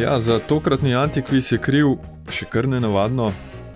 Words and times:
Ja, 0.00 0.20
za 0.20 0.38
tokratni 0.38 0.94
antikviz 0.94 1.50
je 1.52 1.58
kriv 1.60 1.90
še 2.32 2.46
kar 2.48 2.64
ne 2.68 2.78
navadno 2.80 3.26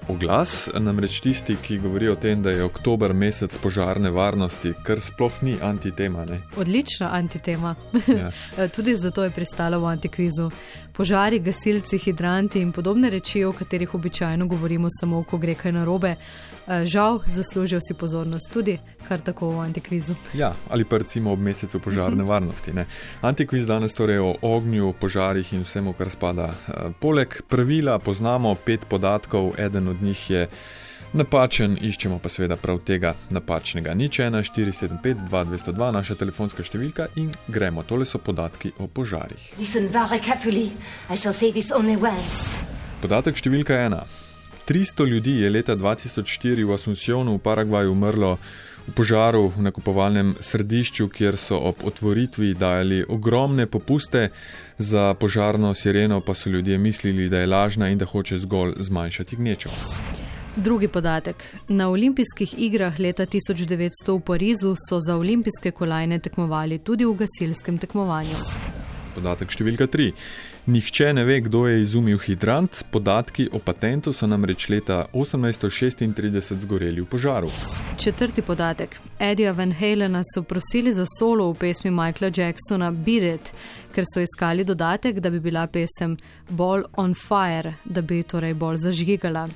oglas, 0.08 0.68
namreč 0.78 1.20
tisti, 1.20 1.56
ki 1.62 1.78
govorijo 1.78 2.12
o 2.12 2.16
tem, 2.16 2.42
da 2.42 2.50
je 2.50 2.64
oktober 2.64 3.12
mesec 3.14 3.58
požarne 3.58 4.10
varnosti, 4.10 4.74
kar 4.82 5.00
sploh 5.00 5.42
ni 5.42 5.56
antitema. 5.62 6.24
Ne? 6.24 6.40
Odlična 6.56 7.10
antitema. 7.12 7.74
Ja. 8.06 8.30
Tudi 8.76 8.96
zato 8.96 9.24
je 9.24 9.30
pristala 9.30 9.78
v 9.78 9.84
antikvizu. 9.84 10.50
Požari, 10.92 11.38
gasilci, 11.38 11.98
hidranti 11.98 12.60
in 12.60 12.72
podobne 12.72 13.10
reči, 13.10 13.44
o 13.44 13.52
katerih 13.52 13.94
običajno 13.94 14.46
govorimo 14.46 14.88
samo, 15.00 15.22
ko 15.24 15.38
gre 15.38 15.54
kaj 15.54 15.72
narobe, 15.72 16.16
žal 16.84 17.20
zaslužijo 17.26 17.80
si 17.88 17.94
pozornost 17.94 18.52
tudi 18.52 18.78
kar 19.08 19.20
tako 19.20 19.48
v 19.50 19.60
antikvizu. 19.60 20.14
Ja, 20.34 20.52
ali 20.70 20.84
pa 20.84 20.98
recimo 20.98 21.32
ob 21.32 21.38
mesecu 21.38 21.80
požarne 21.80 22.22
mhm. 22.22 22.28
varnosti. 22.28 22.72
Ne? 22.72 22.86
Antikviz 23.20 23.66
danes 23.66 23.94
torej 23.94 24.18
o 24.18 24.34
ognju, 24.42 24.94
požarih 25.00 25.52
in 25.52 25.62
vsemu, 25.62 25.92
kar 25.92 26.10
spada. 26.10 26.54
Poleg 27.00 27.42
pravila 27.48 27.98
poznamo 27.98 28.54
pet 28.54 28.86
podatkov, 28.88 29.52
eden 29.58 29.88
od 29.88 29.93
njih 30.02 30.30
je 30.30 30.48
napačen, 31.14 31.76
iščemo 31.80 32.18
pa 32.18 32.28
seveda 32.28 32.56
prav 32.56 32.80
tega 32.86 33.14
napačnega. 33.30 33.94
Nič 33.94 34.18
1, 34.18 34.42
475, 34.50 35.22
2202, 35.30 35.90
naša 35.94 36.18
telefonska 36.18 36.66
številka 36.66 37.08
in 37.20 37.30
gremo. 37.48 37.86
Tole 37.86 38.06
so 38.06 38.18
podatki 38.18 38.74
o 38.82 38.88
požarih. 38.90 39.52
Podatek 43.04 43.38
številka 43.38 43.78
1. 43.78 44.22
300 44.64 45.06
ljudi 45.06 45.38
je 45.42 45.50
leta 45.50 45.76
2004 45.76 46.64
v 46.64 46.72
Asuncionu 46.72 47.36
v 47.36 47.42
Paragvaju 47.44 47.92
umrlo 47.92 48.38
v 48.88 48.92
požaru 48.92 49.48
v 49.56 49.64
nakupovalnem 49.64 50.34
središču, 50.40 51.08
kjer 51.08 51.36
so 51.40 51.58
ob 51.58 51.84
otvoritvi 51.84 52.54
dajali 52.54 53.04
ogromne 53.08 53.66
popuste, 53.66 54.28
za 54.78 55.14
požarno 55.14 55.74
sireno 55.74 56.20
pa 56.20 56.34
so 56.34 56.50
ljudje 56.50 56.78
mislili, 56.78 57.28
da 57.28 57.38
je 57.38 57.46
lažna 57.46 57.88
in 57.88 57.98
da 57.98 58.04
hoče 58.04 58.38
zgolj 58.38 58.74
zmanjšati 58.78 59.36
gnečo. 59.36 59.70
Drugi 60.56 60.88
podatek. 60.88 61.44
Na 61.68 61.88
olimpijskih 61.90 62.54
igrah 62.58 63.00
leta 63.00 63.26
1900 63.26 64.16
v 64.16 64.20
Parizu 64.20 64.74
so 64.88 65.00
za 65.00 65.16
olimpijske 65.16 65.70
kolajne 65.70 66.18
tekmovali 66.18 66.78
tudi 66.78 67.04
v 67.04 67.14
gasilskem 67.14 67.78
tekmovanju. 67.78 68.38
Podatek 69.14 69.50
številka 69.50 69.86
3. 69.90 70.12
Nihče 70.66 71.12
ne 71.12 71.24
ve, 71.24 71.40
kdo 71.40 71.66
je 71.66 71.82
izumil 71.82 72.18
hidrant, 72.18 72.84
podatki 72.90 73.48
o 73.52 73.58
patentu 73.58 74.12
so 74.12 74.26
namreč 74.26 74.68
leta 74.68 75.04
1836 75.12 76.58
zgoreli 76.58 77.00
v 77.00 77.04
požaru. 77.04 77.50
Četrti 77.98 78.42
podatek. 78.42 78.96
Eddie 79.18 79.52
Van 79.52 79.72
Halena 79.72 80.22
so 80.34 80.42
prosili 80.42 80.92
za 80.92 81.04
solo 81.18 81.50
v 81.52 81.58
pesmi 81.58 81.90
Michaela 81.90 82.32
Jacksona 82.36 82.90
Beat 82.90 83.34
It, 83.34 83.52
ker 83.94 84.04
so 84.14 84.20
iskali 84.20 84.64
dodatek, 84.64 85.20
da 85.20 85.30
bi 85.30 85.40
bila 85.40 85.66
pesem 85.66 86.16
bolj 86.48 86.88
on 86.96 87.14
fire, 87.14 87.74
da 87.84 88.00
bi 88.00 88.22
torej 88.22 88.54
bolj 88.54 88.76
zažgigala. 88.76 89.48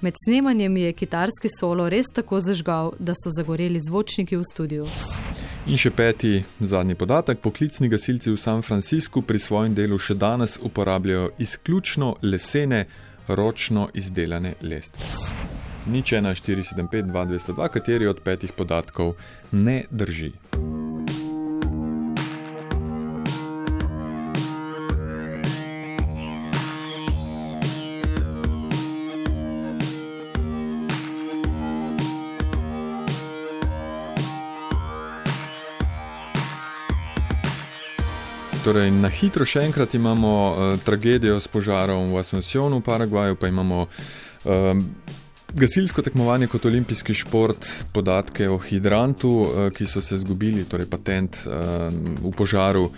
Med 0.00 0.14
snemanjem 0.24 0.76
je 0.76 0.92
kitarski 0.92 1.48
solo 1.60 1.88
res 1.88 2.12
tako 2.14 2.40
zažgal, 2.40 2.92
da 2.98 3.16
so 3.16 3.32
zagoreli 3.32 3.80
zvočniki 3.80 4.36
v 4.36 4.44
studiu. 4.44 4.86
In 5.68 5.76
še 5.76 5.90
peti, 5.92 6.38
zadnji 6.60 6.94
podatek. 6.96 7.42
Poklicni 7.44 7.90
gasilci 7.92 8.30
v 8.32 8.40
San 8.40 8.62
Franciscu 8.64 9.20
pri 9.20 9.36
svojem 9.36 9.74
delu 9.76 9.98
še 10.00 10.16
danes 10.16 10.56
uporabljajo 10.56 11.34
izključno 11.38 12.14
lesene, 12.22 12.86
ročno 13.28 13.90
izdelane 13.92 14.54
lestve. 14.64 15.04
Nič 15.92 16.12
1, 16.16 16.32
4, 16.32 16.64
7, 16.72 16.88
5, 16.88 17.12
2, 17.12 17.26
202, 17.36 17.68
kateri 17.76 18.08
od 18.08 18.24
petih 18.24 18.56
podatkov 18.56 19.16
ne 19.52 19.84
drži. 19.90 20.32
Torej, 38.60 38.90
na 38.92 39.08
hitro 39.08 39.46
še 39.48 39.62
enkrat 39.64 39.94
imamo 39.96 40.30
uh, 40.30 40.72
tragedijo 40.84 41.38
s 41.40 41.48
požarom 41.48 42.10
v 42.12 42.18
Asuncionu, 42.20 42.82
v 42.82 42.84
Paragvaju, 42.84 43.38
pa 43.40 43.48
imamo 43.48 43.86
uh, 43.86 44.82
gasilsko 45.56 46.04
tekmovanje 46.04 46.50
kot 46.52 46.68
olimpijski 46.68 47.16
šport, 47.16 47.64
podatke 47.96 48.50
o 48.52 48.58
hidrantu, 48.60 49.30
uh, 49.32 49.62
ki 49.72 49.88
so 49.88 50.04
se 50.04 50.18
izgubili, 50.20 50.66
torej 50.68 50.90
patent 50.92 51.40
uh, 51.48 51.88
v 52.20 52.34
požaru 52.36 52.90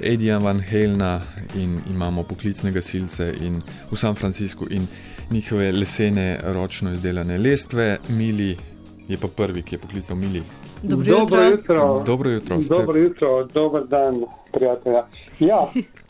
Edija 0.00 0.40
Van 0.40 0.64
Helna 0.64 1.18
in 1.60 1.76
imamo 1.92 2.24
poklicne 2.24 2.72
gasilce 2.72 3.28
in 3.44 3.60
v 3.60 4.00
San 4.00 4.16
Franciscu 4.16 4.72
in 4.72 4.88
njihove 5.30 5.68
lesene, 5.76 6.30
ročno 6.56 6.96
izdelane 6.96 7.36
lestve, 7.36 7.98
Mili 8.08 8.56
je 9.04 9.20
pa 9.20 9.28
prvi, 9.28 9.68
ki 9.68 9.76
je 9.76 9.84
poklical 9.84 10.16
Mili. 10.16 10.69
Dobro 10.82 11.12
jutro. 11.12 11.38
Dobro 11.38 11.50
jutro. 11.50 12.02
Dobro 12.06 12.30
jutro. 12.30 12.56
Dobro 12.68 12.98
jutro. 12.98 13.44
Dobar 13.44 13.86
dan, 13.86 14.24
prijatelja. 14.52 15.04
Ja. 15.38 15.68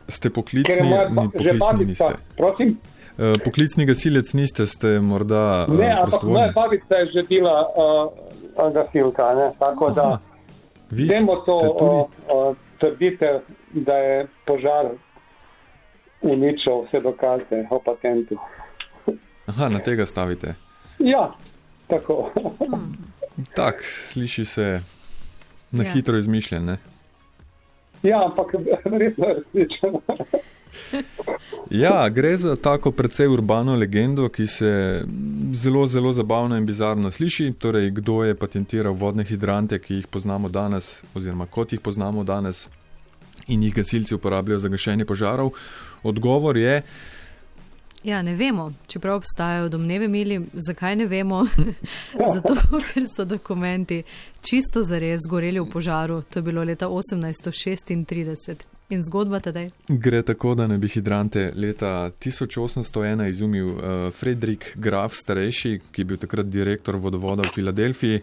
Ste 0.09 0.31
poklicni, 0.31 0.91
ni 1.11 1.29
poklicni 1.33 1.85
niste. 1.87 2.15
Prosim? 2.37 2.79
Uh, 3.19 3.41
poklicni 3.45 3.87
gasilec 3.87 4.33
niste, 4.33 4.67
ste 4.67 5.01
morda. 5.01 5.67
Ne, 5.69 5.91
ampak 6.03 6.23
moja 6.23 6.53
babica 6.55 6.95
je 6.95 7.07
že 7.07 7.23
bila 7.29 7.67
uh, 7.77 8.73
gasilka, 8.73 9.35
ne? 9.35 9.51
tako 9.59 9.87
Aha. 9.87 9.95
da. 9.95 10.19
Vi 10.91 11.09
Temo 11.09 11.37
to 11.37 11.57
uh, 11.57 12.57
trdite, 12.79 13.41
da 13.73 13.95
je 13.95 14.27
požar 14.47 14.87
uničil 16.23 16.83
vse 16.89 17.01
dokaze 17.01 17.67
o 17.71 17.79
patentu. 17.79 18.37
Aha, 19.47 19.69
na 19.69 19.79
tega 19.79 20.07
stavite. 20.07 20.55
Ja, 20.99 21.33
tako. 21.87 22.31
Tak, 23.55 23.83
sliši 23.85 24.45
se 24.45 24.83
na 25.71 25.85
ja. 25.85 25.93
hitro 25.93 26.19
izmišljen. 26.19 26.77
Ja, 28.03 28.25
ampak 28.25 28.55
verjetno 28.93 29.27
je 29.27 29.35
resnično. 29.35 30.01
Ja, 31.71 32.09
gre 32.09 32.37
za 32.37 32.57
tako 32.57 32.93
precej 32.93 33.27
urbano 33.27 33.75
legendo, 33.77 34.29
ki 34.29 34.47
se 34.47 35.03
zelo, 35.53 35.87
zelo 35.87 36.13
zabavno 36.13 36.57
in 36.57 36.67
bizarno 36.67 37.11
sliši. 37.11 37.53
Torej, 37.59 37.91
kdo 37.91 38.25
je 38.25 38.35
patentiral 38.35 38.95
vodne 38.95 39.25
hidrante, 39.25 39.79
ki 39.79 39.95
jih 39.95 40.07
poznamo 40.07 40.49
danes, 40.49 41.03
oziroma 41.15 41.47
kot 41.47 41.73
jih 41.73 41.81
poznamo 41.81 42.25
danes, 42.25 42.69
in 43.47 43.63
jih 43.63 43.75
gasilci 43.75 44.15
uporabljajo 44.15 44.59
za 44.59 44.69
gašenje 44.69 45.05
požarov? 45.05 45.51
Odgovor 46.03 46.57
je, 46.57 46.83
Ja, 48.05 48.23
ne 48.23 48.35
vemo, 48.35 48.73
čeprav 48.87 49.17
obstajajo 49.17 49.69
domneve, 49.69 50.09
mili, 50.09 50.41
zakaj 50.53 50.97
ne 50.97 51.07
vemo. 51.07 51.47
Zato, 52.35 52.55
ker 52.93 53.07
so 53.17 53.25
dokumenti 53.25 54.03
čisto 54.41 54.85
zares 54.85 55.21
zgoreli 55.27 55.61
v 55.61 55.69
požaru. 55.71 56.23
To 56.23 56.39
je 56.39 56.43
bilo 56.43 56.65
leta 56.65 56.89
1836. 56.89 58.65
In 58.91 59.03
zgodba 59.05 59.39
tedaj? 59.41 59.69
Gre 59.89 60.23
tako, 60.23 60.55
da 60.55 60.67
ne 60.67 60.79
bi 60.79 60.89
hidrante 60.89 61.53
leta 61.55 62.11
1801 62.19 63.29
izumil 63.29 63.69
uh, 63.69 63.83
Fredrik 64.11 64.73
Graf 64.75 65.15
starejši, 65.15 65.79
ki 65.93 66.01
je 66.03 66.05
bil 66.05 66.19
takrat 66.19 66.49
direktor 66.51 66.97
vodovoda 66.97 67.47
v 67.47 67.55
Filadelfiji. 67.55 68.23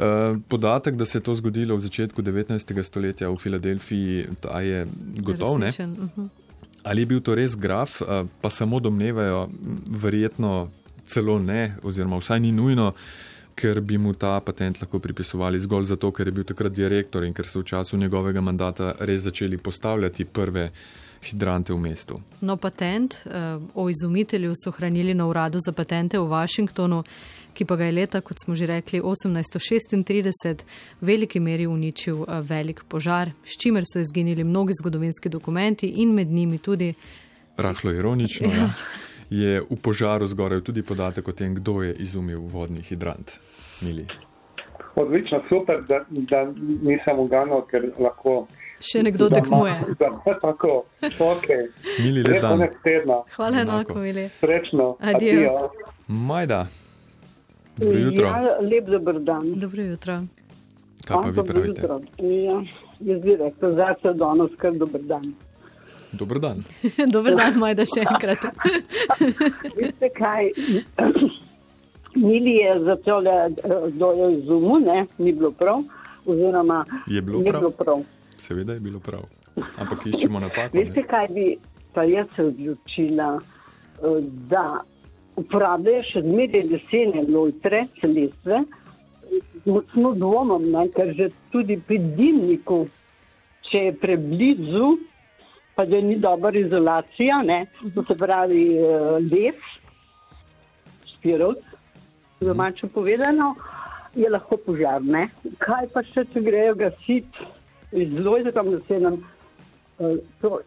Uh, 0.00 0.38
podatek, 0.48 0.94
da 0.96 1.04
se 1.04 1.18
je 1.18 1.22
to 1.22 1.34
zgodilo 1.34 1.76
v 1.76 1.80
začetku 1.84 2.22
19. 2.22 2.82
stoletja 2.82 3.28
v 3.28 3.36
Filadelfiji, 3.36 4.28
je 4.62 4.86
gotov. 5.20 5.58
Ali 6.82 7.02
je 7.02 7.06
bil 7.06 7.20
to 7.20 7.34
res 7.34 7.56
graf, 7.56 8.00
pa 8.40 8.50
samo 8.50 8.80
domnevajo, 8.80 9.48
verjetno 9.86 10.70
celo 11.06 11.38
ne, 11.38 11.74
oziroma 11.82 12.20
vsaj 12.20 12.40
ni 12.40 12.52
nujno, 12.52 12.92
ker 13.54 13.80
bi 13.84 13.98
mu 13.98 14.14
ta 14.14 14.38
patent 14.40 14.80
lahko 14.80 14.98
pripisovali 15.02 15.60
zgolj 15.60 15.90
zato, 15.92 16.12
ker 16.12 16.30
je 16.30 16.32
bil 16.32 16.46
takrat 16.48 16.72
direktor 16.72 17.26
in 17.26 17.34
ker 17.36 17.46
so 17.46 17.60
v 17.60 17.68
času 17.68 17.98
njegovega 18.00 18.40
mandata 18.40 18.94
res 19.00 19.26
začeli 19.26 19.58
postavljati 19.58 20.24
prve 20.24 20.70
hidrante 21.22 21.72
v 21.72 21.78
mestu. 21.78 22.20
No, 22.40 22.56
patent 22.56 23.22
uh, 23.26 23.62
o 23.74 23.88
izumitelju 23.90 24.54
so 24.56 24.70
hranili 24.70 25.14
na 25.14 25.26
uradu 25.26 25.58
za 25.60 25.72
patente 25.72 26.18
v 26.18 26.24
Washingtonu 26.24 27.04
ki 27.52 27.64
pa 27.64 27.76
ga 27.76 27.84
je 27.84 27.92
leta, 27.92 28.20
kot 28.20 28.38
smo 28.40 28.54
že 28.54 28.66
rekli, 28.66 29.00
1836 29.00 30.64
v 31.00 31.06
veliki 31.06 31.40
meri 31.40 31.66
uničil 31.66 32.24
eh, 32.24 32.40
velik 32.42 32.84
požar, 32.88 33.32
s 33.44 33.58
čimer 33.58 33.84
so 33.86 34.00
izginili 34.00 34.44
mnogi 34.44 34.72
zgodovinski 34.80 35.28
dokumenti 35.28 35.88
in 36.02 36.14
med 36.14 36.28
njimi 36.28 36.58
tudi. 36.58 36.94
Rahlo 37.56 37.92
ironično 37.92 38.46
ja. 38.46 38.54
Ja, 38.54 38.72
je 39.30 39.60
v 39.60 39.76
požaru 39.76 40.26
zgoraj 40.26 40.64
tudi 40.64 40.82
podatek 40.82 41.28
o 41.28 41.32
tem, 41.32 41.54
kdo 41.54 41.82
je 41.82 41.94
izumil 41.94 42.40
vodni 42.40 42.82
hidrant. 42.82 43.36
Mili. 43.82 44.06
Odlično, 44.94 45.42
super, 45.48 45.82
da, 45.88 46.00
da 46.10 46.44
nisem 46.82 47.18
uganil, 47.18 47.62
ker 47.70 47.86
lahko. 47.98 48.46
Še 48.80 49.02
nekdo 49.04 49.28
tekmuje. 49.28 49.76
Tako, 50.40 50.84
okay. 51.00 51.68
Mili, 52.00 52.24
le 52.24 52.40
dan. 52.40 52.64
Hvala 53.36 53.62
enako, 53.62 53.98
Mili. 54.00 54.28
Srečno. 54.40 54.94
Adijo. 55.00 55.70
Majda. 56.08 56.66
Dobro 57.76 57.98
jutro. 57.98 58.26
Ja, 58.26 58.56
lep 58.60 58.86
dober 58.86 59.20
dan. 59.20 59.52
Dobro 59.60 59.82
jutro. 59.82 60.22
Kaj 61.06 61.16
pa 61.16 61.28
vi 61.28 61.46
pravite? 61.46 61.86
Ja, 62.18 62.56
jaz 63.00 63.22
bi 63.22 63.36
rekel, 63.36 63.76
za 63.76 63.94
se 64.02 64.12
danes 64.12 64.50
kar 64.58 64.72
dober 64.72 65.00
dan. 65.02 65.34
Dober 66.12 66.38
dan. 66.38 66.64
Dober 67.14 67.36
dan, 67.36 67.58
Majda, 67.58 67.86
še 67.86 68.02
enkrat. 68.02 68.48
Veste 69.78 70.10
kaj? 70.16 70.50
Mili 72.20 72.54
je 72.60 72.76
začel 72.84 73.20
dojo 73.96 74.30
izumu, 74.30 74.78
ne, 74.84 75.06
ni 75.18 75.32
bilo 75.32 75.50
prav. 75.50 75.82
Oziroma, 76.26 76.84
je 77.08 77.22
bilo 77.22 77.40
prav? 77.40 77.60
Bilo 77.60 77.70
prav. 77.70 78.02
Seveda 78.36 78.76
je 78.76 78.80
bilo 78.80 79.00
prav. 79.00 79.24
Ampak 79.56 80.06
iščemo 80.06 80.40
napako. 80.40 80.76
Veste 80.78 81.02
kaj 81.08 81.28
bi 81.34 81.46
pa 81.94 82.04
jaz 82.04 82.26
se 82.36 82.44
odločila, 82.44 83.40
eh, 83.40 84.20
da 84.48 84.82
uporabljajo 85.36 86.02
še 86.12 86.22
zmeraj 86.26 86.64
lesene 86.70 87.24
lojtre, 87.28 87.84
celestve. 88.00 88.62
Močno 89.64 90.12
dvomim, 90.18 90.70
ne, 90.72 90.88
ker 90.94 91.12
že 91.14 91.30
tudi 91.52 91.78
pri 91.86 91.98
dimniku, 92.18 92.82
če 93.70 93.84
je 93.86 93.92
preblizu, 94.02 94.88
pa 95.76 95.86
da 95.86 96.00
ni 96.02 96.16
dobra 96.18 96.50
izolacija, 96.58 97.42
ne, 97.46 97.60
to 97.94 98.02
se 98.04 98.16
pravi 98.18 98.64
uh, 98.74 99.20
les, 99.22 99.60
spirot, 101.14 101.62
domače 102.40 102.86
povedano, 102.86 103.54
je 104.14 104.30
lahko 104.30 104.56
požarne. 104.56 105.28
Kaj 105.58 105.88
pa 105.94 106.02
še, 106.02 106.24
če 106.32 106.42
grejo 106.42 106.74
gasiti 106.74 107.46
lojtra, 107.92 108.62
da 108.62 108.80
se 108.88 109.00
nam 109.00 109.20
uh, 109.98 110.16
to 110.40 110.60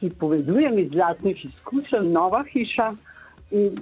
ti 0.00 0.10
povedujem 0.10 0.78
iz 0.78 0.90
zlatnih 0.92 1.44
izkušenj, 1.44 2.12
nova 2.12 2.44
hiša 2.52 2.92
in 3.50 3.78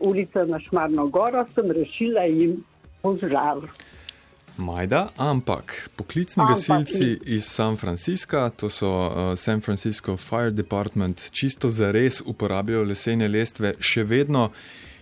ulica 0.00 0.44
na 0.44 0.60
Šmarno 0.60 1.06
goro, 1.08 1.44
sem 1.54 1.70
rešila 1.70 2.24
jim 2.28 2.64
požar. 3.02 3.64
Majda, 4.58 5.08
ampak 5.16 5.90
poklicni 5.96 6.42
ampak, 6.42 6.56
gasilci 6.56 7.18
iz 7.24 7.44
San 7.46 7.76
Francisca, 7.76 8.50
to 8.50 8.70
so 8.70 8.88
uh, 8.90 9.36
San 9.38 9.60
Francisco 9.60 10.16
Fire 10.16 10.50
Department, 10.50 11.30
čisto 11.30 11.70
za 11.70 11.92
res 11.92 12.22
uporabljajo 12.26 12.82
lesene 12.84 13.28
lestve 13.28 13.74
še 13.80 14.02
vedno. 14.04 14.50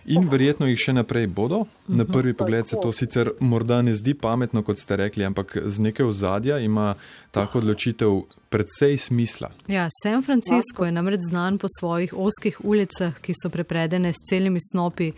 In 0.07 0.29
verjetno 0.31 0.69
jih 0.69 0.79
še 0.79 0.93
naprej 0.95 1.27
bodo. 1.27 1.65
Na 1.87 2.03
mhm. 2.03 2.11
prvi 2.13 2.33
pogled 2.33 2.67
se 2.67 2.79
to 2.81 2.91
sicer 2.95 3.33
morda 3.39 3.81
ne 3.83 3.95
zdi 3.95 4.13
pametno, 4.15 4.63
kot 4.63 4.79
ste 4.79 4.95
rekli, 5.03 5.25
ampak 5.27 5.57
z 5.65 5.83
nekaj 5.83 6.07
ozadja 6.07 6.59
ima 6.63 6.93
tako 7.35 7.59
odločitev 7.59 8.21
predvsej 8.49 8.97
smisla. 9.09 9.51
Ja, 9.67 9.89
San 10.03 10.23
Francisco 10.23 10.87
je 10.87 10.95
namreč 10.95 11.27
znan 11.27 11.59
po 11.59 11.67
svojih 11.79 12.15
oskih 12.15 12.61
ulicah, 12.63 13.19
ki 13.19 13.35
so 13.35 13.51
prepredene 13.51 14.13
s 14.15 14.23
celimi 14.29 14.63
snopi 14.63 15.11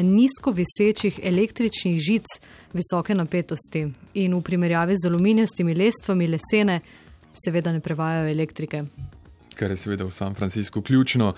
nizko 0.00 0.54
visečih 0.56 1.20
električnih 1.22 2.00
žic 2.00 2.40
visoke 2.72 3.14
napetosti. 3.14 3.84
In 4.24 4.34
v 4.34 4.42
primerjavi 4.42 4.96
z 4.96 5.08
aluminijastimi 5.12 5.76
lestvami 5.76 6.32
lesene 6.32 6.80
seveda 7.36 7.72
ne 7.72 7.80
prevajajo 7.80 8.30
elektrike 8.32 8.84
kar 9.60 9.74
je 9.74 9.76
seveda 9.76 10.06
v 10.08 10.14
San 10.16 10.34
Franciscu 10.34 10.82
ključno. 10.82 11.34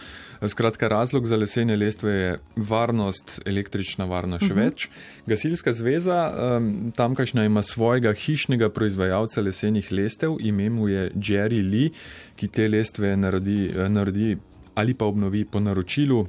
Skratka, 0.47 0.89
razlog 0.89 1.27
za 1.27 1.37
lesene 1.37 1.77
lestve 1.77 2.13
je 2.13 2.39
varnost, 2.57 3.41
električna 3.47 4.07
varnost 4.07 4.47
še 4.47 4.53
uh 4.53 4.57
mhm. 4.57 4.61
-huh. 4.61 4.65
več. 4.65 4.89
Gasilska 5.27 5.73
zveza 5.73 6.19
um, 6.31 6.93
tamkajšnja 6.97 7.45
ima 7.45 7.63
svojega 7.63 8.13
hišnega 8.13 8.71
proizvajalca 8.71 9.41
lesenih 9.41 9.93
lestev, 9.93 10.37
ime 10.41 10.71
mu 10.71 10.89
je 10.89 11.11
Jerry 11.15 11.63
Lee, 11.71 11.91
ki 12.37 12.49
te 12.49 12.69
lestve 12.69 13.17
naredi, 13.17 13.73
naredi 13.89 14.37
ali 14.75 14.95
pa 14.95 15.05
obnovi 15.05 15.45
po 15.45 15.61
naročilu. 15.61 16.27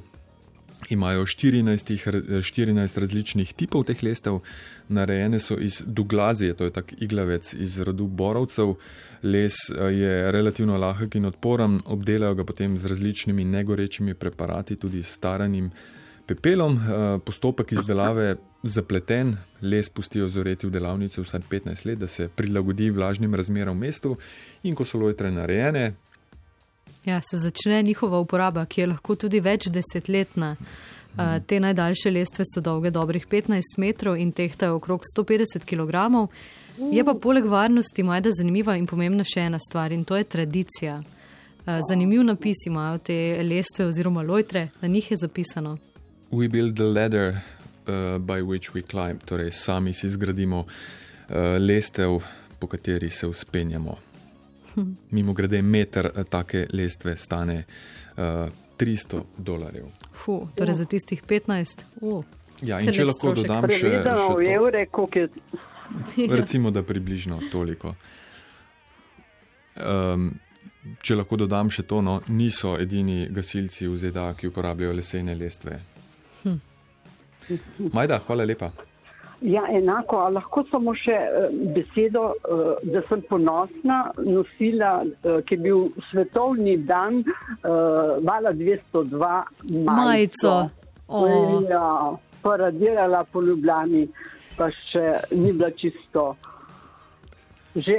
Imajo 0.88 1.26
14, 1.26 1.92
14 2.42 2.98
različnih 3.00 3.54
tipov 3.54 3.84
teh 3.88 4.02
lestev, 4.02 4.40
narejene 4.88 5.38
so 5.40 5.56
iz 5.58 5.82
Douglazije, 5.86 6.54
to 6.54 6.64
je 6.64 6.70
tak 6.70 6.92
iglavec 6.98 7.54
iz 7.54 7.80
rodu 7.80 8.06
borovcev. 8.06 8.74
Les 9.22 9.54
eh, 9.70 9.84
je 9.92 10.32
relativno 10.32 10.76
lahek 10.76 11.14
in 11.14 11.24
odporen, 11.24 11.80
obdelajo 11.84 12.34
ga 12.34 12.44
potem 12.44 12.78
z 12.78 12.86
različnimi 12.86 13.44
negorečimi 13.44 14.14
preparati, 14.14 14.76
tudi 14.76 15.02
staranim 15.02 15.70
pepelom. 16.26 16.76
Eh, 16.76 17.18
postopek 17.24 17.72
izdelave 17.72 18.24
je 18.24 18.36
zapleten, 18.62 19.36
les 19.62 19.88
pustijo 19.90 20.28
zoreti 20.28 20.66
v 20.66 20.70
delavnici 20.70 21.20
vsaj 21.20 21.40
15 21.50 21.86
let, 21.86 21.98
da 21.98 22.06
se 22.06 22.28
prilagodi 22.28 22.90
vlažnim 22.90 23.34
razmeram 23.34 23.76
v 23.76 23.86
mestu 23.86 24.16
in 24.62 24.74
ko 24.74 24.84
so 24.84 24.98
lojtre 24.98 25.30
narejene, 25.30 25.92
Ja, 27.04 27.20
se 27.20 27.36
začne 27.38 27.82
njihova 27.82 28.18
uporaba, 28.18 28.64
ki 28.66 28.80
je 28.80 28.86
lahko 28.86 29.16
tudi 29.16 29.40
več 29.40 29.68
desetletna. 29.68 30.56
Uh, 31.14 31.36
te 31.46 31.60
najdaljše 31.60 32.10
lestve 32.10 32.44
so 32.48 32.60
dolge 32.60 32.90
dobrih 32.90 33.26
15 33.30 33.76
metrov 33.78 34.16
in 34.18 34.32
tehtajo 34.32 34.80
okrog 34.80 35.04
150 35.16 35.62
kg. 35.68 35.94
Je 36.92 37.04
pa 37.04 37.14
poleg 37.14 37.44
varnosti 37.46 38.02
majda 38.02 38.32
zanimiva 38.34 38.74
in 38.76 38.86
pomembna 38.86 39.22
še 39.22 39.44
ena 39.46 39.60
stvar 39.62 39.92
in 39.92 40.02
to 40.04 40.16
je 40.16 40.24
tradicija. 40.24 40.96
Uh, 40.98 41.78
zanimiv 41.88 42.24
napis 42.24 42.66
imajo 42.66 42.98
te 42.98 43.18
lestve 43.42 43.86
oziroma 43.86 44.22
lojtre, 44.22 44.68
na 44.80 44.88
njih 44.88 45.10
je 45.10 45.16
zapisano. 45.16 45.76
We 46.32 46.48
build 46.48 46.74
the 46.76 46.88
ladder 46.88 47.36
uh, 47.36 48.18
by 48.18 48.42
which 48.42 48.74
we 48.74 48.82
climb, 48.82 49.20
torej 49.24 49.52
sami 49.52 49.92
si 49.92 50.08
zgradimo 50.08 50.64
uh, 50.64 51.36
lestev, 51.60 52.18
po 52.58 52.66
kateri 52.66 53.10
se 53.10 53.26
uspenjamo. 53.26 54.13
Mimo 55.10 55.32
grede, 55.32 55.62
meter 55.62 56.10
eh, 56.14 56.24
take 56.24 56.66
lestve 56.72 57.16
stane 57.16 57.64
uh, 58.16 58.24
eh, 58.24 58.50
300 58.76 59.22
dolarjev. 59.36 59.86
Fu, 60.12 60.48
torej 60.54 60.74
za 60.74 60.84
tistih 60.84 61.22
15. 61.22 61.84
Uh. 62.00 62.24
Ja, 62.62 62.80
in 62.80 62.92
če 62.92 63.04
lahko 63.04 63.34
strošek. 63.34 63.46
dodam 63.46 63.66
še, 63.70 63.78
še 63.78 64.02
to, 64.04 64.40
evre, 64.40 64.86
je... 65.14 66.28
recimo, 66.40 66.70
da 66.70 66.82
približno 66.82 67.40
toliko. 67.52 67.94
Um, 69.74 70.30
če 71.02 71.18
lahko 71.18 71.36
dodam 71.36 71.70
še 71.70 71.82
to, 71.82 72.00
no, 72.04 72.20
niso 72.28 72.76
edini 72.80 73.26
gasilci 73.34 73.88
v 73.90 73.98
ZDA, 73.98 74.30
ki 74.38 74.52
uporabljajo 74.52 74.94
lesene 74.94 75.34
lestve. 75.34 75.80
Hm. 76.44 76.58
Majda, 77.92 78.22
hvala 78.26 78.46
lepa. 78.48 78.70
Ja, 79.40 79.64
enako, 79.70 80.18
a 80.24 80.28
lahko 80.28 80.62
samo 80.70 80.94
še 80.96 81.14
uh, 81.14 81.48
besedo, 81.74 82.22
uh, 82.32 82.76
da 82.82 83.02
sem 83.08 83.22
ponosna 83.28 83.98
nosila, 84.18 84.92
uh, 85.04 85.40
ki 85.46 85.58
je 85.58 85.62
bil 85.66 85.88
svetovni 86.10 86.78
dan 86.86 87.24
Vala 87.64 88.52
202 88.52 89.84
majico. 89.84 90.54
Oh. 91.08 91.62
Ja, 91.68 92.16
paradirala 92.42 93.24
po 93.32 93.42
Ljubljani, 93.42 94.06
pa 94.56 94.70
še 94.70 95.04
ni 95.36 95.52
bila 95.52 95.70
čisto. 95.76 96.34
Že, 97.74 97.98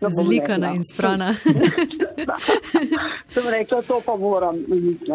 Zlikana 0.00 0.74
in 0.74 0.84
sprana. 0.84 1.34
sem 3.34 3.48
rekla, 3.48 3.82
to 3.82 4.02
pa 4.06 4.16
moram 4.16 4.56
videti. 4.68 5.12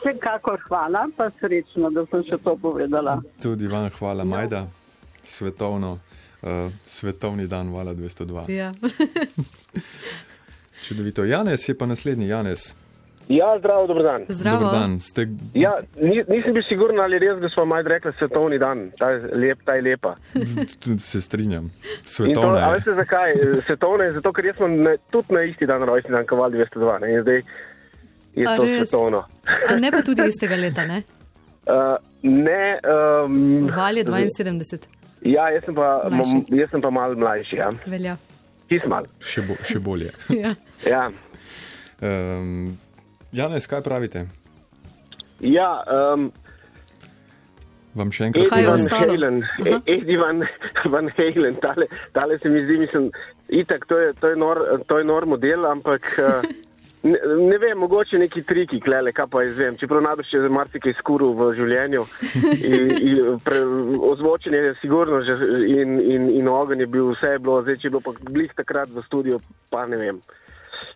Vsekakor 0.00 0.60
hvala, 0.68 1.08
pa 1.16 1.30
srečno, 1.40 1.90
da 1.90 2.06
sem 2.10 2.24
še 2.28 2.38
to 2.44 2.56
povedala. 2.56 3.20
Tudi 3.42 3.68
vam 3.68 3.90
hvala, 3.98 4.24
Majda, 4.24 4.66
svetovno, 5.22 5.98
uh, 6.42 6.72
svetovni 6.86 7.46
dan, 7.46 7.68
hvala 7.68 7.94
202. 7.94 8.50
Ja. 8.50 8.72
Čudovito. 10.84 11.24
Janes 11.24 11.68
je 11.68 11.78
pa 11.78 11.86
naslednji, 11.86 12.28
Janes. 12.28 12.83
Ja, 13.28 13.58
zdravo, 13.58 13.86
dobro 13.86 14.02
dan. 14.02 14.24
Zdravo. 14.28 14.58
Dobar 14.58 14.80
dan. 14.80 15.00
Ste... 15.00 15.28
Ja, 15.54 15.78
nisem 16.28 16.52
bil 16.52 16.62
siguren, 16.68 17.00
ali 17.00 17.18
res, 17.18 17.38
da 17.40 17.48
smo 17.48 17.64
majhni 17.64 17.90
rekli 17.90 18.12
svetovni 18.18 18.58
dan, 18.58 18.90
ta 18.98 19.10
je, 19.10 19.20
lep, 19.32 19.62
ta 19.64 19.78
je 19.78 19.82
lepa. 19.82 20.14
Se 21.10 21.22
strinjam. 21.22 21.70
Svetovna 22.02 22.60
to, 22.60 22.66
je. 22.66 22.72
Veste 22.72 22.94
zakaj? 22.94 23.32
Svetovna 23.66 24.04
je 24.04 24.12
zato, 24.12 24.32
ker 24.32 24.52
smo 24.56 24.68
ne, 24.68 24.96
tudi 25.10 25.34
na 25.34 25.42
isti 25.42 25.66
dan 25.66 25.82
rojstni 25.82 26.12
dan, 26.16 26.26
kot 26.26 26.38
Vali 26.38 26.58
202. 26.58 27.00
Ne? 27.00 27.12
In 27.14 27.22
zdaj 27.22 27.42
je 28.34 28.48
A 28.48 28.56
to 28.56 28.64
res? 28.64 28.88
svetovno. 28.88 29.24
A 29.68 29.76
ne 29.80 29.90
pa 29.90 30.02
tudi 30.02 30.28
istega 30.28 30.56
leta, 30.60 30.86
ne? 30.86 31.02
Uh, 31.64 31.96
ne. 32.22 32.78
Um, 33.24 33.70
Val 33.76 33.96
je 33.96 34.04
72. 34.04 34.84
Ja, 35.24 35.48
jaz 35.48 35.64
sem 35.64 35.74
pa, 35.74 36.02
jaz 36.52 36.68
sem 36.70 36.82
pa 36.84 36.90
mal 36.92 37.14
mlajši. 37.16 37.56
Ja. 37.56 37.70
Velja. 37.88 38.18
Čist 38.68 38.84
mal. 38.84 39.08
Še, 39.24 39.46
bo, 39.48 39.56
še 39.64 39.80
bolje. 39.80 40.10
ja. 40.42 40.52
ja. 40.84 41.06
Um, 42.04 42.76
Janes, 43.34 43.66
kaj 43.66 43.82
pravite? 43.82 44.26
Ja, 45.42 45.82
um, 46.14 46.28
vam 47.98 48.12
še 48.14 48.28
enkrat 48.28 48.46
povem, 48.52 49.40
Edi 49.90 50.18
Van, 50.20 50.44
van 50.92 51.10
Halen, 51.16 51.58
tale, 51.62 51.88
tale 52.14 52.38
se 52.38 52.52
mi 52.52 52.62
zdi, 52.62 52.78
mislim, 52.84 53.08
itak, 53.50 53.88
to 53.90 53.98
je, 53.98 54.12
to 54.20 54.30
je, 54.30 54.38
nor, 54.38 54.62
to 54.86 55.00
je 55.02 55.08
nor 55.08 55.26
model, 55.26 55.66
ampak 55.66 56.06
uh, 56.22 56.46
ne, 57.10 57.18
ne 57.48 57.58
vem, 57.58 57.74
mogoče 57.82 58.22
neki 58.22 58.44
triki, 58.46 58.78
klele, 58.84 59.10
kaj 59.16 59.26
pa 59.34 59.42
izvem, 59.48 59.80
čeprav 59.82 60.06
najbrž 60.06 60.30
je 60.36 60.54
marsikaj 60.54 60.94
skuril 61.00 61.34
v 61.34 61.50
življenju. 61.58 62.06
In, 62.70 62.94
in 62.94 63.42
pre, 63.42 63.64
ozvočenje 64.12 64.62
je 64.62 64.78
sigurno 64.78 65.24
že 65.26 65.34
in, 65.74 65.98
in, 65.98 66.30
in 66.38 66.48
ogen 66.48 66.86
je 66.86 66.86
bil, 66.86 67.10
vse 67.16 67.34
je 67.34 67.42
bilo, 67.42 67.58
zdaj 67.66 67.82
če 67.82 67.90
je 67.90 67.96
bilo 67.96 68.06
pa 68.06 68.14
blih 68.30 68.54
takrat 68.54 68.94
v 68.94 69.02
studiu, 69.10 69.42
pa 69.74 69.88
ne 69.90 69.98
vem. 69.98 70.22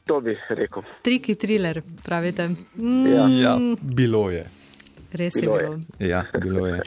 To 0.08 0.20
bi 0.25 0.37
rekel. 0.49 0.82
Triki 1.02 1.35
thriller, 1.35 1.82
pravite. 2.04 2.49
Mm. 2.76 3.06
Ja. 3.06 3.28
ja, 3.28 3.58
bilo 3.82 4.30
je. 4.30 4.47
Res 5.12 5.37
je 5.37 5.40
bilo. 5.40 5.58
bilo. 5.58 5.80
Ja, 5.99 6.25
bilo 6.42 6.66
je. 6.66 6.82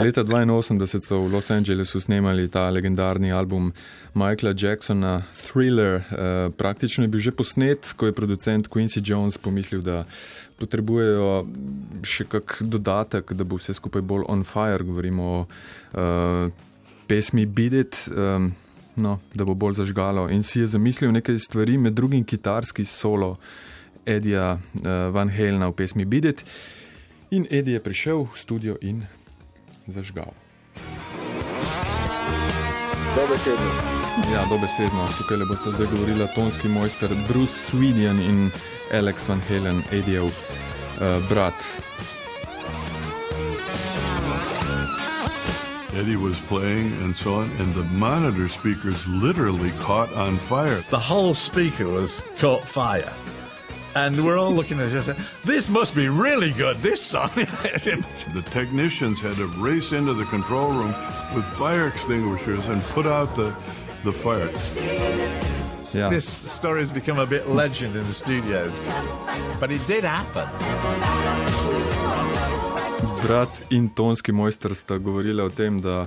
Leta 0.00 0.24
82 0.24 1.00
so 1.04 1.20
v 1.20 1.32
Los 1.32 1.50
Angelesu 1.50 2.00
snemali 2.00 2.48
ta 2.48 2.70
legendarni 2.70 3.32
album 3.32 3.72
Michaela 4.14 4.54
Jacksona 4.56 5.22
Thriller. 5.32 5.94
Uh, 5.96 6.52
praktično 6.56 7.04
je 7.04 7.08
bil 7.08 7.20
že 7.20 7.32
posnet, 7.36 7.92
ko 7.96 8.06
je 8.06 8.16
producent 8.16 8.68
Quincy 8.68 9.04
Jones 9.04 9.38
pomislil, 9.38 9.82
da 9.84 10.04
potrebujejo 10.56 11.44
še 12.04 12.24
kak 12.32 12.56
dodatek, 12.64 13.32
da 13.36 13.44
bo 13.44 13.60
vse 13.60 13.76
skupaj 13.76 14.02
bolj 14.02 14.24
on 14.28 14.44
fire. 14.44 14.84
Govorimo 14.84 15.24
o 15.24 15.38
uh, 15.44 16.48
pesmi 17.08 17.44
Beat 17.44 17.72
It. 17.72 18.08
No, 18.96 19.18
da 19.34 19.44
bo 19.44 19.54
bolj 19.54 19.74
zažgalo. 19.74 20.28
In 20.30 20.42
si 20.42 20.60
je 20.60 20.66
zamislil 20.66 21.12
nekaj 21.12 21.38
stvari, 21.38 21.78
med 21.78 21.92
drugim 21.92 22.24
kitarski 22.24 22.84
solo 22.84 23.36
Edija 24.06 24.52
uh, 24.52 25.14
Van 25.14 25.30
Halena 25.30 25.68
v 25.68 25.72
pesmi 25.72 26.04
Bidit. 26.04 26.44
In 27.30 27.46
Edi 27.50 27.72
je 27.72 27.82
prišel 27.82 28.24
v 28.24 28.34
studio 28.34 28.76
in 28.82 29.04
zažgal. 29.86 30.34
Dobesedno. 33.14 33.70
Ja, 34.32 34.44
dobesedno. 34.50 35.06
Tukaj 35.18 35.36
le 35.36 35.46
boste 35.46 35.70
zdaj 35.70 35.86
govorili 35.86 36.26
tonski 36.34 36.68
mojster 36.68 37.14
Bruce 37.28 37.54
Swedian 37.54 38.20
in 38.20 38.50
Alex 38.92 39.28
Van 39.28 39.40
Halen, 39.48 39.82
Edijev 39.92 40.24
uh, 40.24 41.28
brat. 41.28 41.54
Eddie 45.94 46.16
was 46.16 46.38
playing 46.40 46.92
and 47.02 47.16
so 47.16 47.34
on, 47.34 47.50
and 47.52 47.74
the 47.74 47.82
monitor 47.84 48.48
speakers 48.48 49.06
literally 49.08 49.72
caught 49.72 50.12
on 50.12 50.38
fire. 50.38 50.84
The 50.90 50.98
whole 50.98 51.34
speaker 51.34 51.88
was 51.88 52.22
caught 52.38 52.66
fire. 52.66 53.12
And 53.96 54.24
we're 54.24 54.38
all 54.38 54.52
looking 54.52 54.78
at 54.78 54.92
it. 54.92 55.16
This 55.44 55.68
must 55.68 55.96
be 55.96 56.08
really 56.08 56.52
good. 56.52 56.76
This 56.76 57.02
song. 57.02 57.30
the 57.34 58.44
technicians 58.50 59.20
had 59.20 59.34
to 59.36 59.46
race 59.46 59.90
into 59.90 60.14
the 60.14 60.24
control 60.26 60.70
room 60.70 60.94
with 61.34 61.44
fire 61.44 61.88
extinguishers 61.88 62.66
and 62.66 62.80
put 62.82 63.06
out 63.06 63.34
the 63.34 63.54
the 64.04 64.12
fire. 64.12 64.48
Yeah. 65.92 66.08
This 66.08 66.26
story 66.28 66.80
has 66.80 66.92
become 66.92 67.18
a 67.18 67.26
bit 67.26 67.48
legend 67.48 67.96
in 67.96 68.06
the 68.06 68.14
studios, 68.14 68.78
but 69.58 69.72
it 69.72 69.84
did 69.88 70.04
happen. 70.04 70.48
Brat 73.22 73.62
in 73.70 73.88
tonski 73.88 74.32
mojster 74.32 74.74
sta 74.74 74.96
govorila 74.98 75.44
o 75.44 75.50
tem, 75.50 75.80
da 75.80 76.06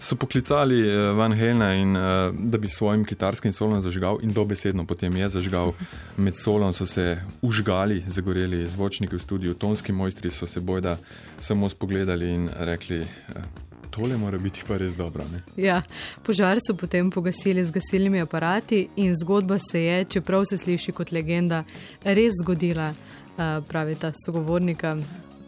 so 0.00 0.16
poklicali 0.16 0.78
eh, 0.88 1.12
Van 1.16 1.32
Helena 1.32 1.72
in 1.74 1.96
uh, 1.96 2.34
da 2.38 2.58
bi 2.58 2.68
svojim 2.68 3.04
kitarskim 3.04 3.52
solom 3.52 3.82
zažgal, 3.82 4.18
in 4.22 4.32
dobesedno 4.32 4.86
potem 4.86 5.16
je 5.16 5.28
zažgal. 5.28 5.72
Med 6.16 6.38
solom 6.38 6.72
so 6.72 6.86
se 6.86 7.18
užgali, 7.42 8.04
zagoreli 8.06 8.66
zvočniki 8.66 9.16
v 9.16 9.18
studiu, 9.18 9.54
tonski 9.54 9.92
mojstri 9.92 10.30
so 10.30 10.46
se 10.46 10.60
bojda 10.60 10.96
samo 11.38 11.68
spogledali 11.68 12.30
in 12.34 12.48
rekli. 12.58 13.00
Uh, 13.00 13.42
Tole 13.90 14.16
mora 14.16 14.38
biti 14.38 14.64
pa 14.66 14.74
res 14.76 14.96
dobro. 14.96 15.22
Ja, 15.56 15.82
požar 16.22 16.58
so 16.58 16.74
potem 16.74 17.10
pogasili 17.10 17.64
z 17.64 17.70
gasilnimi 17.70 18.20
aparati, 18.20 18.88
in 18.96 19.14
zgodba 19.14 19.58
se 19.58 19.82
je, 19.82 20.04
čeprav 20.04 20.42
se 20.50 20.58
sliši 20.58 20.92
kot 20.92 21.12
legenda, 21.12 21.62
res 22.02 22.34
zgodila, 22.42 22.90
pravi 23.68 23.94
ta 23.94 24.10
sogovornika. 24.24 24.96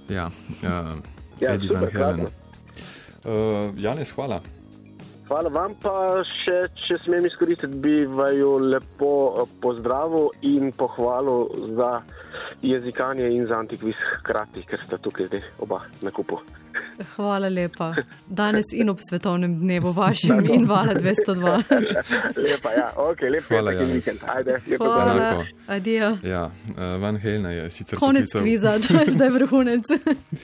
Ja, 0.08 0.30
uh, 0.62 0.96
ja 1.40 1.54
Eddie 1.54 1.72
Van 1.72 1.90
Halen. 1.92 2.28
Uh, 3.24 3.74
Janes, 3.74 4.12
hvala. 4.14 4.40
Hvala 5.26 5.50
vam, 5.50 5.72
pa 5.82 6.22
še, 6.22 6.68
če 6.86 7.00
smem 7.02 7.24
izkoristiti, 7.26 7.80
bi 7.82 8.04
vaju 8.06 8.52
lepo 8.62 9.08
eh, 9.42 9.48
pozdravil 9.62 10.28
in 10.46 10.70
pohvalil 10.70 11.50
za 11.74 11.88
jezikanje 12.62 13.26
in 13.34 13.48
za 13.50 13.58
antikviz 13.58 13.98
hkrati, 14.12 14.62
ker 14.70 14.84
ste 14.86 15.00
tukaj 15.02 15.26
zdaj 15.26 15.42
oba 15.66 15.80
na 16.06 16.14
kupu. 16.14 16.38
Hvala 17.16 17.48
lepa. 17.48 17.94
Danes 18.26 18.64
in 18.72 18.90
ob 18.90 18.98
svetovnem 19.08 19.58
dnevu 19.60 19.92
vašem 19.92 20.46
in 20.54 20.66
vala 20.66 20.94
202. 20.94 21.62
lepa, 22.36 22.70
ja, 22.70 22.92
ok, 22.96 23.20
lepo. 23.30 23.54
Hvala, 23.54 23.72
ja. 23.72 23.80
Ajde, 24.34 24.60
lepo. 24.66 24.84
Hvala, 24.84 25.44
adijo. 25.66 26.18
Ja, 26.22 26.50
uh, 26.68 27.00
Van 27.02 27.16
Helena 27.16 27.50
je 27.50 27.70
sicer. 27.70 27.98
Konec 27.98 28.32
poklical... 28.32 28.42
kviza, 28.42 28.78
to 28.88 28.94
je 28.94 29.12
zdaj 29.12 29.30
vrhunec. 29.30 29.84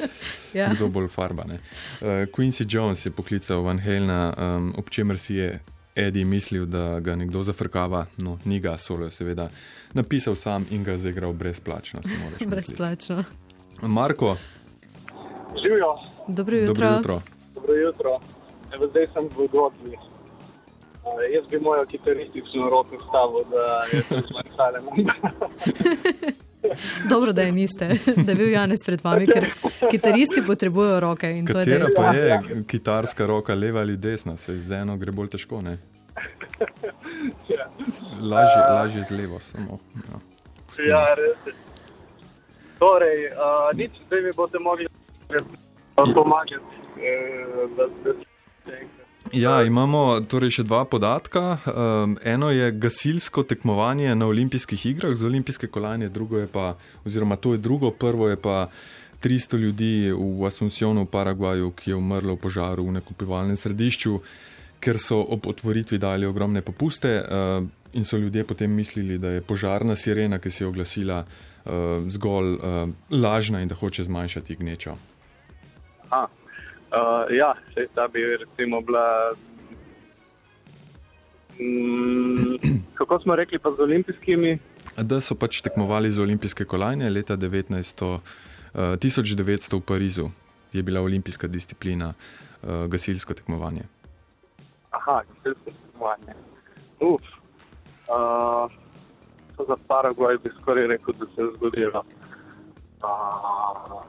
ja. 0.61 0.71
Kdo 0.75 0.89
bolj 0.89 1.09
farba, 1.09 1.45
ne? 1.45 1.55
Uh, 2.01 2.09
Quincy 2.09 2.67
Jones 2.69 3.07
je 3.07 3.11
poklical 3.11 3.63
Van 3.63 3.79
Helena, 3.79 4.35
um, 4.39 4.75
ob 4.79 4.91
čemer 4.91 5.19
si 5.19 5.35
je 5.35 5.61
Eddie 5.95 6.25
mislil, 6.25 6.67
da 6.67 7.01
ga 7.01 7.17
nekdo 7.17 7.43
zafrkava, 7.43 8.07
no, 8.19 8.39
ni 8.45 8.61
ga, 8.61 8.79
solo 8.79 9.11
seveda 9.11 9.49
napisal 9.93 10.35
sam 10.35 10.67
in 10.71 10.85
ga 10.85 10.97
zaigral 10.97 11.33
brezplačno. 11.33 12.01
brezplačno. 12.53 13.25
Marko. 13.83 14.37
Živijo. 15.63 15.99
Dobro 16.29 16.57
jutro. 16.57 16.75
Dobro 16.75 16.97
jutro. 16.97 17.21
Dobro 17.55 17.75
jutro. 17.75 18.21
Evo, 18.75 18.87
zdaj 18.87 19.07
sem 19.13 19.25
v 19.37 19.49
Godli. 19.53 19.97
Uh, 21.05 21.09
jaz 21.35 21.45
bi 21.51 21.59
mojo 21.61 21.87
kitaristično 21.87 22.71
roko 22.71 22.97
stavil, 23.09 23.45
da 23.51 23.85
je 23.93 24.03
to 24.09 24.27
zmanjšale. 24.29 24.81
Dobro, 27.11 27.33
da 27.33 27.43
je 27.43 27.53
niste, 27.53 27.89
da 28.25 28.33
je 28.33 28.37
bil 28.37 28.51
Janes 28.51 28.81
pred 28.87 29.05
vami, 29.05 29.27
ker 29.27 29.51
kitaristi 29.91 30.43
potrebujejo 30.47 31.01
roke. 31.01 31.45
Katera 31.47 31.87
je 31.89 31.95
pa 31.97 32.15
je 32.15 32.65
kitarska 32.67 33.27
roka, 33.27 33.55
leva 33.55 33.81
ali 33.81 33.97
desna, 33.97 34.37
se 34.37 34.59
z 34.59 34.73
eno 34.73 34.97
gre 34.97 35.13
bolj 35.13 35.29
težko. 35.29 35.63
Ne? 35.63 35.79
Ja. 37.49 37.67
Lažje, 38.21 38.63
lažje 38.71 39.05
z 39.05 39.11
levo, 39.11 39.41
samo. 39.41 39.79
Ja, 40.79 40.85
ja 40.89 41.15
res. 41.15 41.55
Torej, 42.79 43.31
uh, 43.31 43.77
nič, 43.77 43.91
zdaj 44.07 44.23
mi 44.23 44.33
boste 44.37 44.59
mogli 44.59 44.87
pomagati. 46.15 46.83
Eh, 46.97 48.15
ja, 49.33 49.63
imamo 49.63 50.21
torej 50.29 50.59
še 50.59 50.65
dva 50.67 50.85
podatka. 50.85 51.59
Um, 51.67 52.17
eno 52.25 52.51
je 52.51 52.73
gasilsko 52.73 53.43
tekmovanje 53.43 54.15
na 54.15 54.27
olimpijskih 54.27 54.87
igrah 54.87 55.15
z 55.17 55.27
olimpijske 55.27 55.67
kolanje, 55.67 56.09
drugo 56.09 56.39
je 56.39 56.47
pa, 56.47 56.75
oziroma 57.07 57.37
to 57.37 57.55
je 57.57 57.63
drugo, 57.63 57.91
prvo 57.91 58.29
je 58.29 58.37
pa 58.37 58.69
300 59.23 59.59
ljudi 59.59 59.93
v 60.11 60.47
Asuncionu 60.47 61.07
v 61.07 61.11
Paragvaju, 61.11 61.71
ki 61.79 61.91
je 61.91 61.97
umrlo 61.97 62.35
v 62.35 62.43
požaru 62.43 62.87
v 62.89 62.99
nekupivalnem 62.99 63.57
središču, 63.57 64.19
ker 64.83 64.99
so 64.99 65.23
ob 65.23 65.47
otvoritvi 65.47 65.99
dali 65.99 66.27
ogromne 66.27 66.63
popuste 66.63 67.23
uh, 67.23 67.63
in 67.95 68.05
so 68.05 68.19
ljudje 68.19 68.45
potem 68.45 68.71
mislili, 68.71 69.19
da 69.19 69.39
je 69.39 69.47
požarna 69.47 69.95
sirena, 69.97 70.39
ki 70.43 70.51
se 70.51 70.65
je 70.65 70.69
oglasila, 70.69 71.23
uh, 71.23 72.03
zgolj 72.11 72.59
uh, 72.59 72.91
lažna 73.11 73.63
in 73.63 73.71
da 73.71 73.79
hoče 73.79 74.05
zmanjšati 74.11 74.59
gnečo. 74.59 74.99
Aha. 76.13 76.29
Uh, 76.93 77.25
ja, 77.33 77.55
če 77.73 77.87
ta 77.97 78.05
bi 78.13 78.21
recimo 78.37 78.83
bila. 78.85 79.33
Mm, 81.57 82.59
kako 82.99 83.17
smo 83.23 83.33
rekli, 83.37 83.59
pa 83.59 83.73
z 83.73 83.81
olimpijskimi? 83.87 84.59
Da 85.01 85.21
so 85.25 85.35
pač 85.41 85.63
tekmovali 85.65 86.11
z 86.13 86.21
olimpijske 86.21 86.65
kolajne 86.69 87.09
leta 87.11 87.37
1900, 87.41 88.11
uh, 88.13 88.21
1900 89.01 89.79
v 89.79 89.81
Parizu, 89.89 90.29
je 90.73 90.83
bila 90.85 91.01
olimpijska 91.01 91.49
disciplina 91.49 92.13
uh, 92.13 92.85
gasilsko 92.93 93.33
tekmovanje. 93.41 93.89
Aha, 94.93 95.23
gasilsko 95.33 95.73
tekmovanje. 95.73 96.37
Uf. 97.01 97.25
Uh, 98.13 98.69
za 99.57 99.77
Paraguay 99.89 100.37
bi 100.45 100.53
skoraj 100.61 100.93
rekel, 100.93 101.17
da 101.17 101.25
se 101.33 101.41
je 101.41 101.49
zgodilo. 101.57 102.05
Uh, 103.01 104.05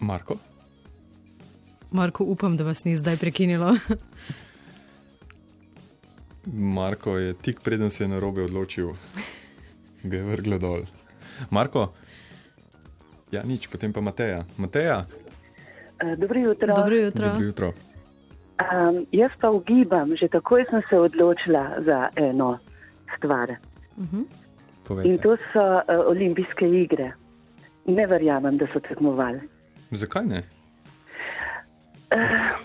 Marko? 0.00 0.36
Marko, 1.90 2.24
upam, 2.24 2.56
da 2.56 2.64
vas 2.64 2.84
ni 2.84 2.96
zdaj 2.96 3.16
prekinilo. 3.16 3.74
Marko 6.76 7.18
je 7.18 7.34
tik 7.34 7.60
preden 7.60 7.90
se 7.90 8.04
je 8.04 8.08
na 8.08 8.20
robe 8.20 8.42
odločil, 8.42 8.92
ga 10.02 10.16
je 10.16 10.22
vrglo 10.22 10.58
dol. 10.58 10.80
Marko? 11.50 11.92
Ja, 13.30 13.42
nič, 13.42 13.66
potem 13.66 13.92
pa 13.92 14.00
Mateja. 14.00 14.44
Mateja? 14.56 15.06
Uh, 16.02 16.14
dobro 16.18 16.40
jutro. 16.40 16.74
Dobro 16.74 16.96
jutro. 16.96 17.24
Dobro 17.24 17.46
jutro. 17.46 17.72
Um, 18.56 19.06
jaz 19.12 19.30
pa 19.40 19.50
ugibam, 19.50 20.16
že 20.16 20.28
takoj 20.28 20.64
sem 20.70 20.82
se 20.90 20.96
odločila 20.96 21.82
za 21.84 22.08
eno 22.16 22.58
stvar. 23.16 23.50
Uh 23.96 24.04
mhm. 24.04 24.22
-huh. 24.22 25.06
In 25.06 25.18
to 25.18 25.36
so 25.52 25.60
uh, 25.60 26.06
olimpijske 26.06 26.68
igre. 26.68 27.12
Ne 27.86 28.06
verjamem, 28.06 28.56
da 28.56 28.66
so 28.72 28.80
tekmovali. 28.80 29.40
Zakaj 29.90 30.26
ne? 30.26 30.42
Uh, 32.10 32.60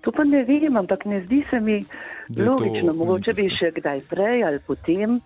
to 0.00 0.12
pa 0.12 0.24
ne 0.24 0.44
vem, 0.44 0.76
ampak 0.76 1.04
ne 1.04 1.22
zdi 1.26 1.44
se 1.50 1.60
mi 1.60 1.84
logično. 2.28 2.92
Mogoče 2.92 3.34
bi 3.34 3.48
še 3.50 3.72
kdaj 3.80 4.04
prej 4.10 4.44
ali 4.44 4.60
potem. 4.66 5.20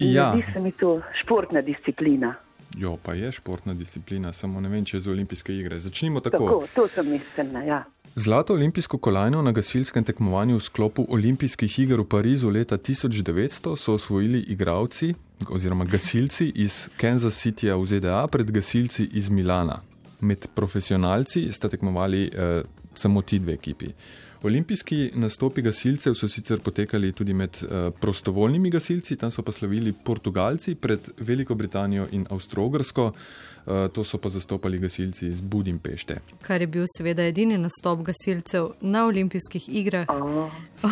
Ja. 0.00 0.32
Ne 0.34 0.40
zdi 0.40 0.52
se 0.52 0.60
mi 0.60 0.72
to 0.72 1.00
športna 1.22 1.60
disciplina. 1.60 2.34
Jo, 2.78 2.96
pa 3.02 3.14
je 3.14 3.32
športna 3.32 3.74
disciplina, 3.74 4.32
samo 4.32 4.60
ne 4.60 4.68
vem, 4.68 4.84
če 4.84 4.96
je 4.96 5.00
za 5.00 5.10
olimpijske 5.10 5.52
igre. 5.52 5.78
Začnimo 5.78 6.20
tako. 6.20 6.38
Tako, 6.38 6.66
to 6.74 6.86
sem 6.88 7.10
mislila, 7.10 7.64
ja. 7.66 7.80
Zlato 8.14 8.54
olimpijsko 8.54 8.98
kolajno 8.98 9.42
na 9.42 9.52
gasilskem 9.52 10.04
tekmovanju 10.04 10.56
v 10.56 10.60
sklopu 10.60 11.06
olimpijskih 11.08 11.78
iger 11.78 12.00
v 12.00 12.04
Parizu 12.04 12.50
leta 12.50 12.78
1900 12.78 13.76
so 13.76 13.94
osvojili 13.94 14.40
igravci, 14.48 15.14
oziroma 15.48 15.84
gasilci 15.84 16.52
iz 16.54 16.88
Kansas 16.96 17.38
Cityja 17.38 17.76
v 17.78 17.86
ZDA 17.86 18.26
pred 18.26 18.50
gasilci 18.50 19.08
iz 19.12 19.30
Milana. 19.30 19.78
Med 20.20 20.46
profesionalci 20.54 21.52
sta 21.52 21.68
tekmovali 21.68 22.30
eh, 22.34 22.62
samo 22.94 23.22
ti 23.22 23.38
dve 23.38 23.52
ekipi. 23.52 23.92
Olimpijski 24.42 25.10
nastopi 25.14 25.62
gasilcev 25.62 26.14
so 26.14 26.28
sicer 26.28 26.60
potekali 26.64 27.12
tudi 27.12 27.34
med 27.34 27.58
uh, 27.62 27.92
prostovoljnimi 28.00 28.70
gasilci, 28.70 29.16
tam 29.16 29.30
so 29.30 29.42
pa 29.42 29.52
slavili 29.52 29.92
Portugalci 29.92 30.74
pred 30.74 31.10
Veliko 31.18 31.54
Britanijo 31.54 32.06
in 32.12 32.24
Avstrogrsko, 32.30 33.04
uh, 33.04 33.72
to 33.92 34.04
so 34.04 34.18
pa 34.18 34.28
zastopali 34.28 34.78
gasilci 34.78 35.26
iz 35.28 35.40
Budimpešte. 35.40 36.16
Kar 36.42 36.60
je 36.60 36.66
bil 36.66 36.86
seveda 36.96 37.26
edini 37.28 37.58
nastop 37.58 38.00
gasilcev 38.06 38.70
na 38.80 39.04
olimpijskih 39.06 39.68
igrah, 39.68 40.08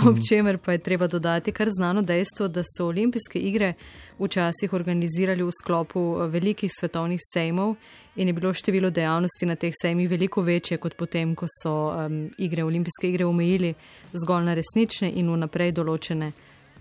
ob 0.09 0.21
čemer 0.29 0.59
pa 0.59 0.73
je 0.73 0.79
treba 0.79 1.07
dodati 1.07 1.53
kar 1.53 1.69
znano 1.71 2.03
dejstvo, 2.03 2.49
da 2.49 2.63
so 2.77 2.87
olimpijske 2.87 3.39
igre 3.39 3.73
včasih 4.19 4.73
organizirali 4.73 5.43
v 5.43 5.51
sklopu 5.63 6.19
eh, 6.21 6.27
velikih 6.27 6.71
svetovnih 6.81 7.21
sejmov 7.33 7.77
in 8.19 8.29
je 8.29 8.35
bilo 8.35 8.53
število 8.55 8.91
dejavnosti 8.91 9.47
na 9.47 9.55
teh 9.57 9.73
sejmih 9.83 10.11
veliko 10.11 10.43
večje 10.43 10.79
kot 10.83 10.97
potem, 10.99 11.35
ko 11.39 11.47
so 11.63 11.75
um, 11.95 12.27
igre, 12.39 12.65
olimpijske 12.65 13.09
igre 13.09 13.27
omejili 13.27 13.75
zgolj 14.13 14.45
na 14.45 14.55
resnične 14.59 15.13
in 15.15 15.31
vnaprej 15.31 15.73
določene. 15.79 16.33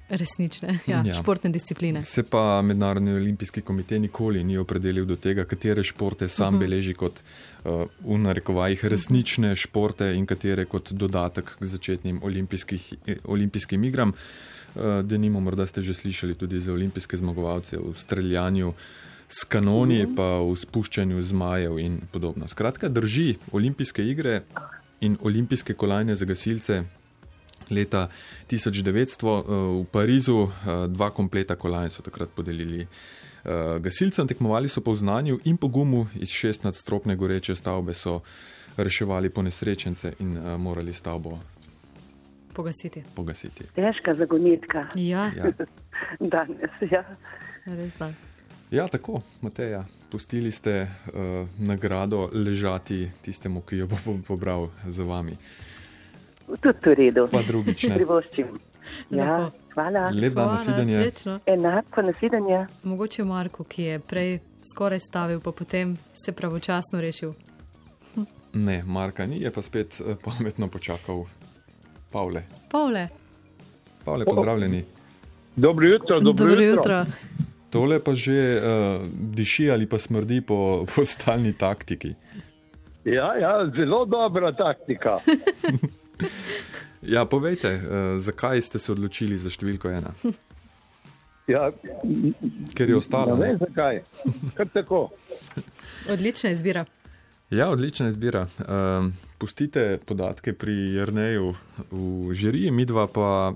Resnične, 0.08 0.78
ja, 0.92 1.02
ja. 1.04 1.16
športne 1.20 1.50
discipline. 1.52 2.00
Se 2.08 2.24
pa 2.24 2.62
Mednarodni 2.64 3.12
olimpijski 3.12 3.62
komitej 3.62 4.00
nikoli 4.00 4.44
ni 4.44 4.56
opredelil 4.58 5.04
do 5.06 5.18
tega, 5.20 5.44
katere 5.44 5.84
športe 5.84 6.30
sam 6.30 6.48
uh 6.48 6.52
mhm. 6.52 6.56
-huh. 6.56 6.60
beleži 6.60 6.94
kot 6.94 7.20
uh, 7.20 7.86
v 8.00 8.18
narekovajih 8.18 8.86
resnične 8.86 9.56
športe 9.56 10.14
in 10.16 10.26
katere 10.26 10.66
kot 10.66 10.92
dodatek 10.92 11.52
k 11.60 11.66
začetnim 11.66 12.22
olimpijskim 13.24 13.84
igram. 13.84 14.14
Uh, 14.76 15.04
Denimo, 15.04 15.40
morda 15.40 15.66
ste 15.66 15.82
že 15.82 15.94
slišali 15.94 16.36
tudi 16.36 16.60
za 16.60 16.74
olimpijske 16.74 17.18
zmagovalce 17.18 17.78
v 17.78 17.94
streljanju 17.94 18.74
s 19.28 19.44
kanoni, 19.44 20.04
mhm. 20.04 20.12
-huh. 20.12 20.16
pa 20.16 20.52
v 20.52 20.56
spuščanju 20.56 21.22
zmajev 21.22 21.80
in 21.80 22.02
podobno. 22.12 22.48
Skratka, 22.48 22.90
drži 22.90 23.36
olimpijske 23.52 24.04
igre 24.04 24.42
in 25.02 25.18
olimpijske 25.22 25.74
kolajne 25.74 26.16
za 26.16 26.26
gasilce 26.26 26.84
leta 27.70 28.10
1900 28.50 29.44
eh, 29.44 29.82
v 29.82 29.86
Parizu, 29.92 30.44
eh, 30.44 30.88
dva 30.88 31.10
kompleta 31.10 31.56
kolajn 31.56 31.90
so 31.90 32.02
takrat 32.02 32.30
podelili. 32.30 32.82
Eh, 32.82 33.80
gasilcem 33.80 34.28
tekmovali 34.28 34.68
so 34.68 34.82
po 34.82 34.96
znanju 34.96 35.40
in 35.44 35.58
po 35.58 35.68
gumu 35.68 36.08
iz 36.16 36.30
šest 36.30 36.64
nadstropne 36.64 37.16
goreče 37.16 37.56
stavbe, 37.56 37.94
so 37.94 38.22
reševali 38.78 39.30
ponesrečence 39.30 40.14
in 40.20 40.40
morali 40.58 40.94
stavbo 40.94 41.40
pogasiti. 42.58 43.04
pogasiti. 43.16 43.64
Težka 43.76 44.16
zagonitka. 44.16 44.88
Ja, 44.96 45.32
ja. 45.38 45.52
danes. 46.34 46.74
Ja. 46.92 47.04
res 47.66 47.98
da. 47.98 48.12
Ja, 48.72 48.88
tako, 48.88 49.22
Mateja, 49.42 49.86
pustili 50.12 50.52
ste 50.52 50.82
uh, 50.82 51.48
nagrado 51.60 52.30
ležati 52.34 53.12
tistemu, 53.22 53.62
ki 53.62 53.78
jo 53.78 53.88
bo 53.88 54.18
pobral 54.28 54.68
za 54.86 55.04
vami. 55.04 55.38
Tudi 56.62 56.90
v 56.90 56.94
redu. 56.94 57.28
Pa 57.32 57.42
drugič. 57.48 57.88
Privoščim. 57.96 58.48
Ja, 59.12 59.52
hvala. 59.74 60.10
Lepo 60.12 60.42
nasvidenje. 60.42 61.12
Enako 61.46 62.02
nasvidenje. 62.02 62.66
Mogoče 62.84 63.24
Marko, 63.24 63.64
ki 63.64 63.84
je 63.84 64.00
prej 64.00 64.40
skoraj 64.72 65.00
stavil, 65.00 65.40
pa 65.40 65.52
potem 65.52 65.98
se 66.26 66.32
pravočasno 66.32 67.02
rešil. 67.02 67.34
Ne, 68.54 68.84
Marka 68.86 69.26
ni, 69.26 69.42
je 69.42 69.52
pa 69.52 69.62
spet 69.62 70.02
eh, 70.02 70.16
pametno 70.24 70.68
počakal. 70.68 71.26
Pavle. 72.12 72.44
Pavle. 72.72 73.08
Pavle, 74.04 74.26
pozdravljeni. 74.26 74.86
Dobro 75.56 75.88
jutro, 75.88 76.20
dobro, 76.20 76.46
dobro 76.46 76.64
jutro. 76.64 77.00
jutro. 77.00 77.47
Tole 77.70 78.00
pa 78.00 78.16
že 78.16 78.38
uh, 78.58 79.08
diši 79.12 79.72
ali 79.72 79.88
pa 79.88 80.00
smrdi 80.00 80.42
po, 80.42 80.60
po 80.92 81.06
stalni 81.06 81.54
taktiki. 81.54 82.16
Ja, 83.08 83.36
ja, 83.40 83.72
zelo 83.76 84.06
dobra 84.06 84.52
taktika. 84.52 85.20
Ja, 87.02 87.26
povejte, 87.30 87.78
uh, 87.78 87.82
zakaj 88.20 88.62
ste 88.62 88.80
se 88.82 88.92
odločili 88.92 89.38
za 89.38 89.54
številko 89.54 89.94
ena? 89.94 90.12
Ja, 91.48 91.70
Ker 92.76 92.90
je 92.92 92.98
ostalo. 92.98 93.38
Ne 93.40 93.54
vem 93.54 93.60
zakaj. 93.62 94.02
Kar 94.58 94.68
tako. 94.68 94.98
Odlična 96.12 96.50
izbira. 96.52 96.82
Ja, 97.48 97.70
odlična 97.72 98.10
izbira. 98.12 98.50
Um, 98.68 99.14
pustite 99.40 99.96
podatke 100.04 100.52
pri 100.52 100.76
Jrneju 100.98 101.54
v 101.88 102.36
žiriji, 102.36 102.74
mi 102.76 102.84
dva 102.84 103.08
pa 103.08 103.56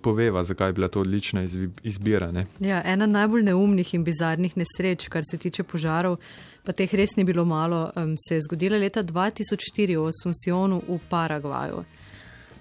poveva, 0.00 0.44
zakaj 0.44 0.68
je 0.68 0.72
bila 0.72 0.88
to 0.88 1.00
odlična 1.00 1.42
izbira. 1.82 2.32
Ja, 2.60 2.82
ena 2.84 3.06
najbolj 3.06 3.42
neumnih 3.42 3.94
in 3.94 4.04
bizarnih 4.04 4.56
nesreč, 4.56 5.08
kar 5.08 5.22
se 5.30 5.38
tiče 5.38 5.62
požarov, 5.62 6.16
pa 6.64 6.72
teh 6.72 6.94
res 6.94 7.16
ni 7.16 7.24
bilo 7.24 7.44
malo, 7.44 7.90
um, 7.96 8.14
se 8.18 8.34
je 8.34 8.40
zgodila 8.48 8.78
leta 8.78 9.02
2004 9.02 9.96
v 9.96 10.08
Asuncionu 10.08 10.82
v 10.88 10.98
Paragvaju. 11.08 11.84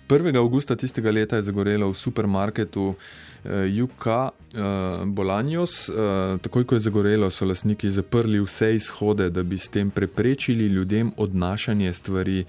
1. 0.08 0.38
augusta 0.38 0.76
tistega 0.76 1.12
leta 1.12 1.36
je 1.36 1.48
zagorelo 1.50 1.90
v 1.90 1.98
supermarketu 1.98 2.84
uh, 2.94 2.96
UK 3.84 4.06
uh, 4.06 5.06
Bolanjos. 5.06 5.90
Uh, 5.90 6.38
takoj, 6.42 6.66
ko 6.66 6.78
je 6.78 6.86
zagorelo, 6.86 7.30
so 7.34 7.46
lasniki 7.46 7.90
zaprli 7.90 8.40
vse 8.40 8.76
izhode, 8.76 9.30
da 9.30 9.44
bi 9.44 9.58
s 9.58 9.70
tem 9.74 9.90
preprečili 9.90 10.68
ljudem 10.68 11.12
odnašanje 11.18 11.94
stvari 11.94 12.46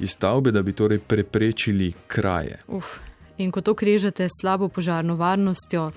iz 0.00 0.10
stavbe, 0.10 0.50
da 0.50 0.62
bi 0.62 0.72
torej 0.72 0.98
preprečili 0.98 1.92
kraje. 2.06 2.58
Uf. 2.68 3.09
In 3.40 3.48
ko 3.50 3.60
to 3.64 3.72
križate 3.74 4.28
s 4.28 4.40
slabo 4.40 4.68
požarno 4.68 5.14
varnostjo, 5.16 5.90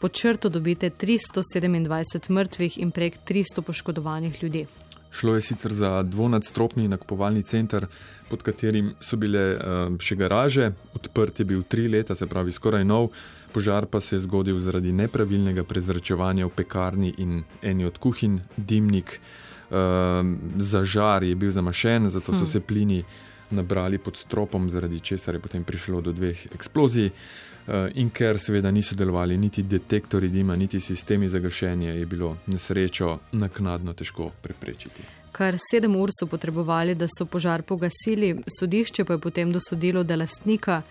pod 0.00 0.12
črto 0.12 0.48
dobite 0.48 0.90
327 0.90 2.30
mrtvih 2.30 2.78
in 2.78 2.90
prek 2.90 3.18
300 3.28 3.60
poškodovanih 3.60 4.42
ljudi. 4.42 4.66
Šlo 5.12 5.34
je 5.34 5.42
sicer 5.42 5.72
za 5.72 6.02
dvonadstropni 6.02 6.88
nakupovalni 6.88 7.42
center, 7.42 7.86
pod 8.30 8.42
katerim 8.42 8.94
so 9.00 9.16
bile 9.16 9.44
uh, 9.56 9.92
še 10.00 10.16
garaže, 10.16 10.70
odprt 10.96 11.40
je 11.40 11.44
bil 11.44 11.62
tri 11.68 11.84
leta, 11.88 12.16
se 12.16 12.26
pravi 12.26 12.52
skoraj 12.52 12.84
nov, 12.84 13.10
požar 13.52 13.86
pa 13.92 14.00
se 14.00 14.16
je 14.16 14.24
zgodil 14.24 14.60
zaradi 14.60 14.92
nepravilnega 14.92 15.64
prezračevanja 15.68 16.48
v 16.48 16.56
pekarni 16.56 17.14
in 17.18 17.42
eni 17.62 17.84
od 17.84 18.00
kuhinj, 18.00 18.40
dimnik. 18.56 19.20
Uh, 19.66 20.24
zažar 20.62 21.24
je 21.24 21.36
bil 21.36 21.50
zamašen, 21.50 22.08
zato 22.08 22.32
so 22.32 22.44
hm. 22.44 22.52
se 22.56 22.60
plini 22.60 23.04
nabrali 23.50 23.98
pod 23.98 24.16
stropom, 24.16 24.70
zaradi 24.70 25.00
česar 25.00 25.34
je 25.34 25.40
potem 25.40 25.64
prišlo 25.64 26.00
do 26.00 26.12
dveh 26.12 26.46
eksplozij. 26.54 27.10
Uh, 27.66 27.90
in 27.98 28.10
ker 28.14 28.38
seveda 28.38 28.70
niso 28.70 28.94
delovali 28.94 29.36
niti 29.36 29.62
detektori 29.62 30.28
dima, 30.28 30.56
niti 30.56 30.80
sistemi 30.80 31.28
za 31.28 31.38
gašenje, 31.38 31.88
je 31.98 32.06
bilo 32.06 32.36
nesrečo 32.46 33.18
naknadno 33.32 33.92
težko 33.92 34.30
preprečiti. 34.42 35.02
Kar 35.32 35.58
sedem 35.70 35.96
ur 35.96 36.08
so 36.14 36.28
potrebovali, 36.30 36.94
da 36.94 37.08
so 37.10 37.26
požar 37.26 37.62
pogasili, 37.62 38.36
sodišče 38.58 39.04
pa 39.04 39.12
je 39.12 39.18
potem 39.18 39.52
dosodilo, 39.52 40.04
da 40.04 40.16
lastnika, 40.16 40.82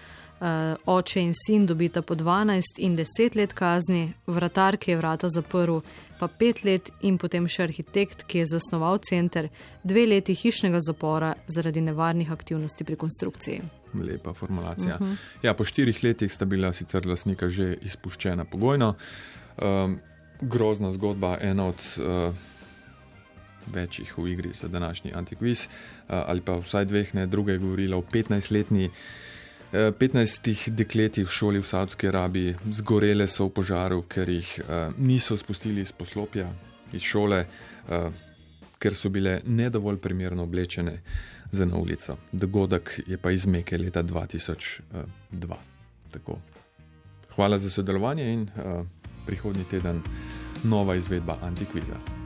oče 0.85 1.21
in 1.21 1.33
sin 1.33 1.65
dobita 1.65 2.01
po 2.01 2.15
12 2.15 2.63
in 2.77 2.97
10 2.97 3.35
let 3.35 3.53
kazni, 3.53 4.13
vratar, 4.27 4.77
ki 4.77 4.91
je 4.91 4.97
vrata 4.97 5.29
zaprl, 5.29 5.79
pa 6.19 6.27
5 6.27 6.65
let 6.65 6.91
in 7.01 7.17
potem 7.17 7.47
še 7.47 7.63
arhitekt, 7.63 8.25
ki 8.27 8.43
je 8.43 8.49
zasnoval 8.55 8.99
center, 8.99 9.49
dve 9.83 10.05
leti 10.05 10.35
hišnega 10.35 10.81
zapora 10.83 11.33
zaradi 11.47 11.81
nevarnih 11.81 12.31
aktivnosti 12.31 12.83
pri 12.83 12.95
konstrukciji. 12.95 13.61
Lepa 13.93 14.33
formulacija. 14.33 14.95
Uh 14.95 15.01
mhm. 15.01 15.11
-huh. 15.11 15.45
ja, 15.45 15.53
po 15.53 15.65
štirih 15.65 16.03
letih 16.03 16.33
sta 16.33 16.45
bila 16.45 16.73
sicer 16.73 17.05
lastnika 17.05 17.49
že 17.49 17.77
izpuščena 17.81 18.45
pogojno. 18.45 18.95
Um, 19.61 19.99
grozna 20.41 20.91
zgodba, 20.91 21.37
ena 21.41 21.67
od. 21.67 21.81
Uh, 21.97 22.35
večjih 23.73 24.17
v 24.17 24.27
igri 24.27 24.49
za 24.53 24.67
današnji 24.67 25.11
antikviz, 25.15 25.67
ali 26.07 26.41
pa 26.41 26.53
vsaj 26.53 26.85
dveh, 26.85 27.15
ne 27.15 27.25
druge, 27.25 27.51
je 27.51 27.57
govorila 27.57 27.97
o 27.97 28.01
15-letni. 28.01 28.89
15 29.73 30.69
dekletih 30.69 31.27
v 31.27 31.31
šoli 31.31 31.59
v 31.59 31.67
Saudski 31.67 32.07
Arabiji 32.07 32.55
zgorele 32.71 33.27
so 33.27 33.49
v 33.49 33.55
požaru, 33.59 34.03
ker 34.07 34.29
jih 34.29 34.49
uh, 34.61 34.93
niso 34.97 35.37
spustili 35.37 35.81
iz 35.81 35.91
poslopja, 35.91 36.47
iz 36.93 37.01
šole, 37.01 37.41
uh, 37.43 38.07
ker 38.79 38.95
so 38.95 39.09
bile 39.09 39.41
nedovolj 39.45 39.97
primerno 39.97 40.43
oblečene 40.43 41.01
za 41.51 41.65
na 41.65 41.77
ulico. 41.77 42.17
Dogodek 42.31 42.99
je 43.07 43.17
pa 43.17 43.31
izmeke 43.31 43.77
leta 43.77 44.03
2002. 44.03 45.59
Tako. 46.11 46.39
Hvala 47.35 47.59
za 47.59 47.69
sodelovanje 47.69 48.33
in 48.33 48.47
prihodnji 49.25 49.63
teden 49.63 50.01
nova 50.63 50.95
izvedba 50.95 51.37
Antikviza. 51.41 51.99